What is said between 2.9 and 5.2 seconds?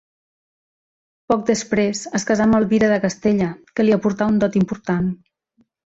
de Castella, que li aportà un dot important.